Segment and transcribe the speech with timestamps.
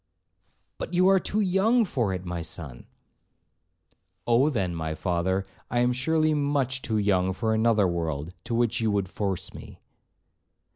[0.79, 2.87] '—'But you are too young for it, my son.'
[4.25, 8.81] 'Oh, then, my father, I am surely much too young for another world, to which
[8.81, 9.79] you would force me.'